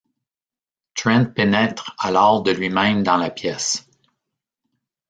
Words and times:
Trent 0.95 1.25
pénètre 1.31 1.95
alors 1.99 2.41
de 2.41 2.49
lui-même 2.49 3.03
dans 3.03 3.17
la 3.17 3.29
pièce. 3.29 3.87